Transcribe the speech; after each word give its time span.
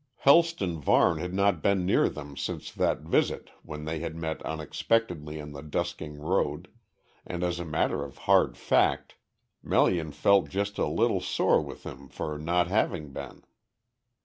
Helston 0.17 0.79
Varne 0.79 1.19
had 1.19 1.31
not 1.31 1.61
been 1.61 1.85
near 1.85 2.09
them 2.09 2.35
since 2.35 2.71
that 2.71 3.01
visit 3.01 3.51
when 3.61 3.85
they 3.85 3.99
had 3.99 4.15
met 4.15 4.41
unexpectedly 4.41 5.39
on 5.39 5.51
the 5.51 5.61
dusking 5.61 6.17
road, 6.17 6.69
and 7.23 7.43
as 7.43 7.59
a 7.59 7.65
matter 7.65 8.03
of 8.03 8.17
hard 8.25 8.57
fact 8.57 9.13
Melian 9.61 10.11
felt 10.11 10.49
just 10.49 10.79
a 10.79 10.87
little 10.87 11.21
sore 11.21 11.61
with 11.61 11.83
him 11.83 12.09
for 12.09 12.39
not 12.39 12.65
having 12.65 13.13
been. 13.13 13.43